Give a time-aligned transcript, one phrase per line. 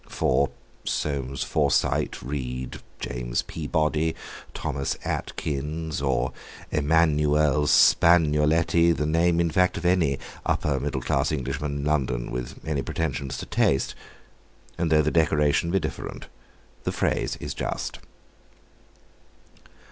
[0.09, 0.49] For
[0.83, 4.15] Soames Forsyte—read James Peabody,
[4.51, 6.33] Thomas Atkins, or
[6.71, 12.59] Emmanuel Spagnoletti, the name in fact of any upper middle class Englishman in London with
[12.65, 13.93] any pretensions to taste;
[14.75, 16.25] and though the decoration be different,
[16.83, 17.99] the phrase is just.